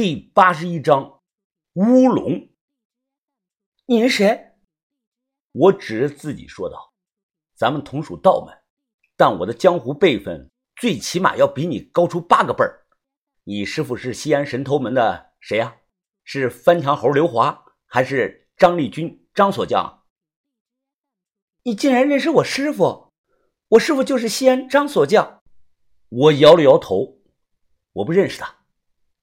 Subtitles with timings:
[0.00, 1.22] 第八十一章
[1.72, 2.48] 乌龙。
[3.84, 4.52] 你是谁？
[5.50, 6.94] 我指着自己说道
[7.58, 8.56] ：“咱们同属道门，
[9.16, 12.86] 但我的江湖辈分最起码要比你高出八个辈儿。
[13.42, 15.78] 你师傅是西安神头门的谁呀？
[16.22, 20.04] 是翻墙猴刘华，还是张立军张锁匠？
[21.64, 23.12] 你竟然认识我师傅？
[23.70, 25.42] 我师傅就是西安张锁匠。”
[26.08, 27.18] 我摇了摇头，
[27.94, 28.57] 我不认识他。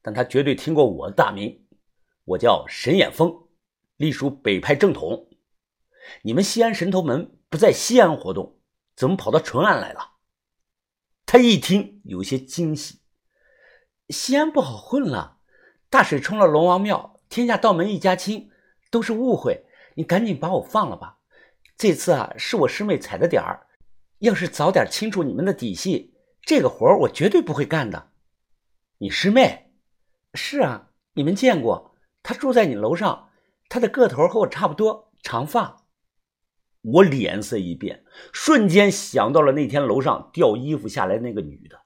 [0.06, 1.66] 但他绝对听过我的大名，
[2.26, 3.48] 我叫沈衍峰，
[3.98, 5.28] 隶属北派正统。
[6.22, 8.60] 你们西安神头门不在西安活动，
[8.96, 10.12] 怎么跑到淳安来了？
[11.26, 13.00] 他一听有些惊喜。
[14.10, 15.40] 西安不好混了，
[15.90, 18.52] 大水冲了龙王庙，天下道门一家亲，
[18.92, 19.66] 都是误会。
[19.96, 21.18] 你赶紧把我放了吧。
[21.76, 23.66] 这次啊，是我师妹踩的点儿，
[24.20, 26.14] 要是早点清楚你们的底细，
[26.44, 28.12] 这个活我绝对不会干的。
[29.00, 29.65] 你师妹？
[30.36, 33.30] 是啊，你们见过他住在你楼上，
[33.70, 35.86] 他的个头和我差不多，长发。
[36.82, 41.82] 我脸色一变，瞬间想到了那天楼上掉衣服下来那个女的，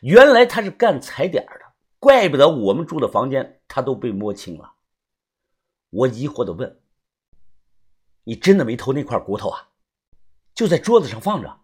[0.00, 4.74] 原来她是干踩点的，怪不得我们住的房间她都被摸清了。
[5.90, 6.80] 我疑惑的问
[8.24, 9.68] ：“你真的没偷那块骨头啊？
[10.54, 11.60] 就在桌子上放着，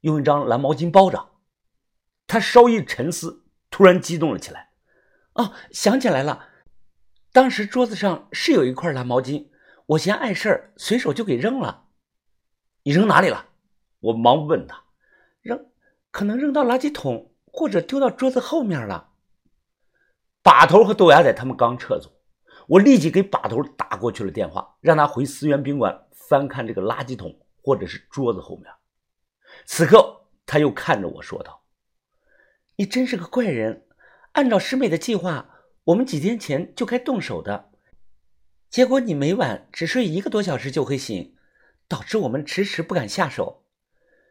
[0.00, 1.32] 用一张蓝毛巾包着。”
[2.26, 4.65] 他稍一沉思，突然激动了起来。
[5.36, 6.48] 哦，想起来了，
[7.30, 9.48] 当时桌子上是有一块蓝毛巾，
[9.84, 11.88] 我嫌碍事儿，随手就给扔了。
[12.84, 13.50] 你扔哪里了？
[14.00, 14.82] 我忙问他。
[15.42, 15.70] 扔，
[16.10, 19.10] 可能扔到垃圾桶，或者丢到桌子后面了。
[20.42, 22.10] 把头和豆芽仔他们刚撤走，
[22.66, 28.72] 我立即给把头打过去了电话，让他回思源宾馆翻看这个垃圾桶或者是桌子后面。
[29.66, 31.62] 此刻他又看着我说道
[32.76, 33.82] ：“你真是个怪人。”
[34.36, 35.48] 按照师妹的计划，
[35.84, 37.70] 我们几天前就该动手的，
[38.68, 41.34] 结果你每晚只睡一个多小时就会醒，
[41.88, 43.64] 导致我们迟迟不敢下手。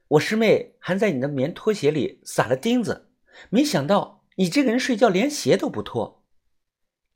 [0.10, 3.10] 我师妹还在你的棉拖鞋里撒了钉子，
[3.50, 6.24] 没想到你这个人睡觉连鞋都不脱。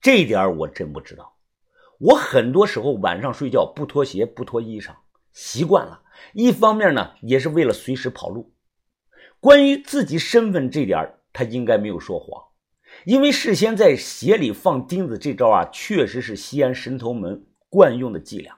[0.02, 1.38] 这点我真不知道。
[2.00, 4.96] 我很多时候晚上睡觉不脱鞋不脱衣裳，
[5.32, 6.02] 习惯了。
[6.34, 8.56] 一方面呢，也是为了随时跑路。
[9.40, 12.49] 关于自己身份这点，他应该没有说谎。
[13.06, 18.58] 因为事先在鞋里放钉子这招啊，确实是西安神头门惯用的伎俩。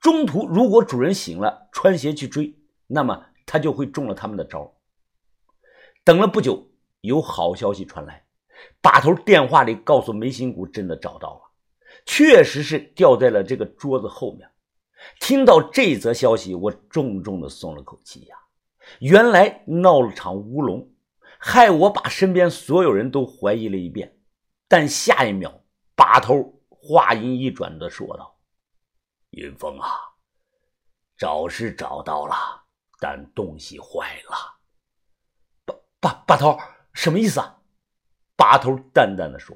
[0.00, 2.54] 中途如果主人醒了，穿鞋去追，
[2.86, 4.74] 那么他就会中了他们的招。
[6.04, 6.66] 等了不久，
[7.00, 8.24] 有好消息传来，
[8.82, 11.40] 把头电话里告诉眉心骨真的找到了，
[12.04, 14.46] 确实是掉在了这个桌子后面。
[15.20, 18.36] 听到这则消息，我重重的松了口气呀，
[19.00, 20.86] 原来闹了场乌龙。
[21.46, 24.18] 害我把身边所有人都怀疑了一遍，
[24.66, 25.62] 但下一秒，
[25.94, 28.40] 把头话音一转的说道
[29.32, 29.90] ：“云峰啊，
[31.18, 32.34] 找是找到了，
[32.98, 34.58] 但东西坏了。”
[35.66, 36.58] 把把把头
[36.94, 37.60] 什么意思啊？
[38.36, 39.54] 把头淡淡的说：“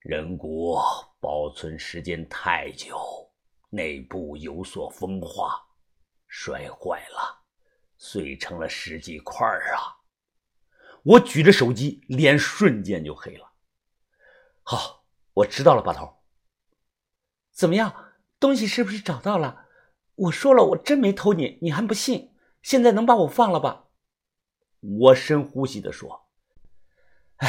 [0.00, 0.78] 人骨
[1.18, 3.00] 保存时间太久，
[3.70, 5.58] 内部有所风化，
[6.26, 7.42] 摔坏了，
[7.96, 9.96] 碎成了十几块啊。”
[11.08, 13.52] 我举着手机，脸瞬间就黑了。
[14.62, 16.18] 好，我知道了，把头。
[17.50, 19.64] 怎么样，东西是不是找到了？
[20.16, 22.34] 我说了，我真没偷你，你还不信？
[22.60, 23.86] 现在能把我放了吧？
[24.80, 26.28] 我深呼吸的说
[27.38, 27.48] ：“哎，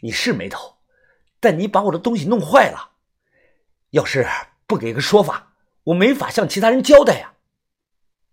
[0.00, 0.76] 你是没偷，
[1.40, 2.92] 但你把我的东西弄坏了。
[3.90, 4.24] 要是
[4.68, 7.34] 不给个说法，我没法向其他人交代呀。”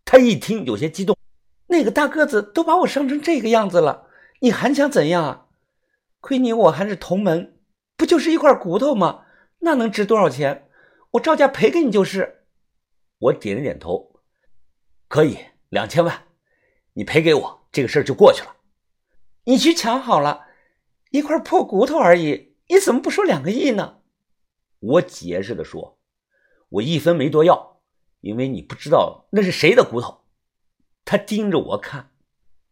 [0.06, 1.17] 他一听有些激动，
[1.66, 4.07] 那个大个子都把我伤成这个样子了。
[4.39, 5.47] 你还想怎样啊？
[6.22, 7.57] 亏你我还是同门，
[7.95, 9.25] 不就是一块骨头吗？
[9.59, 10.69] 那能值多少钱？
[11.11, 12.45] 我照价赔给你就是。
[13.19, 14.22] 我点了点头，
[15.07, 15.38] 可以，
[15.69, 16.28] 两千万，
[16.94, 18.55] 你赔给我，这个事儿就过去了。
[19.45, 20.47] 你去抢好了，
[21.11, 23.99] 一块破骨头而已，你怎么不说两个亿呢？
[24.79, 25.99] 我解释的说，
[26.69, 27.81] 我一分没多要，
[28.22, 30.22] 因为你不知道那是谁的骨头。
[31.03, 32.09] 他盯着我看。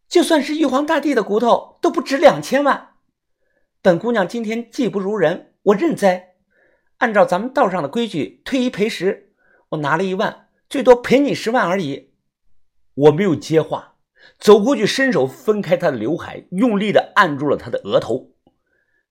[0.08, 2.94] 就算是玉皇大帝的骨头都不值两千万。
[3.82, 6.36] 本姑娘今天技不如人，我认栽。
[6.96, 9.34] 按照咱们道上的规矩，退一赔十，
[9.70, 12.14] 我拿了一万，最多赔你十万而已。
[12.94, 13.96] 我没有接话，
[14.38, 18.32] 走过去，伸手分开他的刘海，用力的按住了他的额头。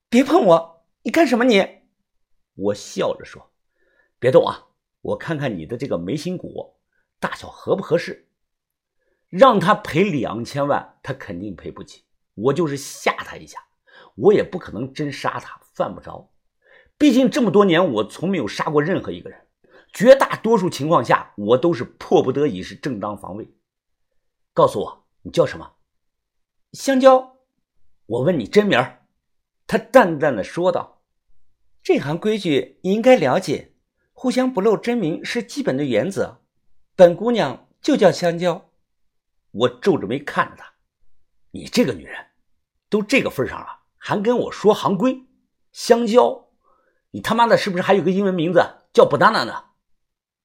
[0.09, 0.85] 别碰我！
[1.03, 1.45] 你干什么？
[1.45, 1.65] 你？
[2.55, 3.51] 我笑着说
[4.19, 4.65] ：“别动啊，
[5.01, 6.75] 我看看你的这个眉心骨
[7.19, 8.26] 大小合不合适。”
[9.29, 12.03] 让他赔两千万，他肯定赔不起。
[12.35, 13.59] 我就是吓他一下，
[14.15, 16.31] 我也不可能真杀他，犯不着。
[16.97, 19.47] 毕竟这么多年，我从没有杀过任何一个人。
[19.93, 23.53] 绝大多数情况下，我都是迫不得已，是正当防卫。
[24.53, 25.73] 告诉我，你叫什么？
[26.73, 27.37] 香蕉。
[28.05, 28.79] 我问你真名
[29.65, 31.01] 他淡淡的说道
[31.83, 33.73] ：“这行规矩你应该了解，
[34.13, 36.41] 互相不露真名是基本的原则。
[36.95, 38.66] 本姑娘就叫香蕉。”
[39.51, 40.73] 我皱着眉看着他
[41.51, 42.27] ：“你这个女人，
[42.89, 45.25] 都这个份上了，还跟我说行规？
[45.71, 46.49] 香蕉，
[47.11, 48.61] 你他妈的是不是还有个英文名字
[48.93, 49.65] 叫 banana 呢？”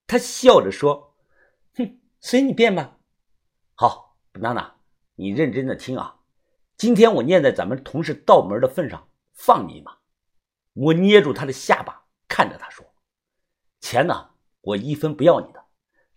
[0.06, 1.16] 他笑着说
[1.76, 2.98] ：“哼，随你便吧。
[3.74, 4.72] 好，banana，
[5.14, 6.20] 你认真的听啊。”
[6.76, 9.98] 今天我念在咱们同是道门的份上，放你一马。
[10.72, 12.84] 我捏住他的下巴，看着他说
[13.80, 14.30] ：“钱呢，
[14.62, 15.64] 我一分不要你的，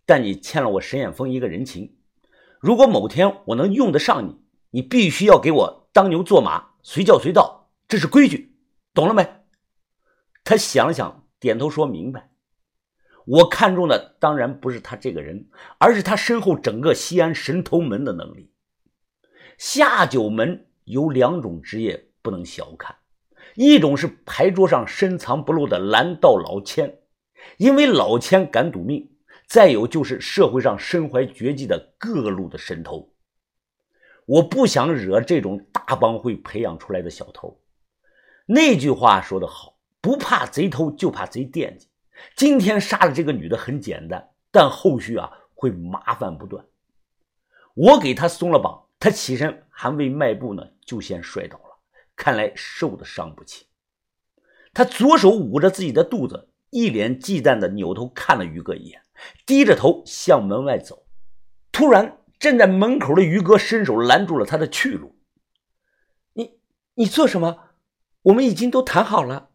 [0.05, 1.97] 但你欠了我沈远峰一个人情。
[2.65, 4.39] 如果某天我能用得上你，
[4.71, 8.55] 你必须要给我当牛做马，随叫随到，这是规矩，
[8.91, 9.23] 懂了没？”
[10.43, 12.31] 他想了想，点头说明白。
[13.27, 15.47] 我看中的当然不是他这个人，
[15.77, 18.51] 而是他身后整个西安神头门的能力。
[19.59, 22.95] 下九门有两种职业不能小看，
[23.53, 26.97] 一种是牌桌上深藏不露的蓝道老千，
[27.57, 29.11] 因为老千敢赌命；
[29.47, 33.13] 再有就是社会上身怀绝技的各路的神头。
[34.25, 37.61] 我不想惹这种大帮会培养出来的小偷。
[38.47, 41.87] 那句话说得好，不怕贼偷，就怕贼惦记。
[42.35, 46.65] 今天杀了这个女的很简单，但后续啊会麻烦不断。
[47.73, 48.83] 我给他松了绑。
[48.97, 51.77] 他起身还未迈步呢，就先摔倒了，
[52.15, 53.67] 看来受的伤不轻。
[54.73, 59.01] 他左手捂着自己的肚子，一脸忌惮的扭头看了于哥一眼，
[59.45, 61.05] 低着头向门外走。
[61.71, 65.19] 突然，站在门口的于哥伸手拦住了他的去路。
[66.33, 66.59] 你
[66.95, 67.71] 你做什么？
[68.23, 69.49] 我们已经都谈好了。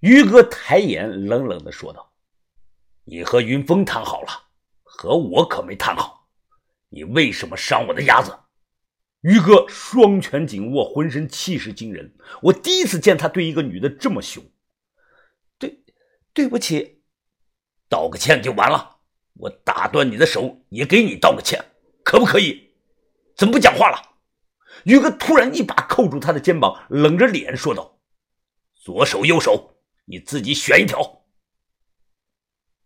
[0.00, 2.12] 于哥抬眼冷冷的说道
[3.04, 4.28] ：“你和云峰谈好了，
[4.82, 6.28] 和我可没谈好。”
[6.92, 8.36] 你为什么伤我的鸭子？
[9.20, 12.16] 于哥双拳紧握，浑身气势惊人。
[12.42, 14.42] 我第一次见他对一个女的这么凶。
[15.58, 15.84] 对，
[16.32, 16.99] 对不起，
[17.90, 18.96] 道个歉就完了。
[19.34, 21.62] 我打断你的手，也给你道个歉，
[22.02, 22.70] 可不可以？
[23.36, 24.00] 怎么不讲话了？
[24.84, 27.98] 于哥突然一把扣住他的肩膀，冷着脸说道
[28.74, 29.74] ：“左手右手，
[30.06, 31.19] 你自己选一条。”